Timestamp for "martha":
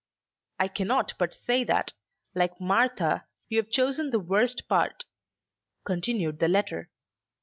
2.59-3.27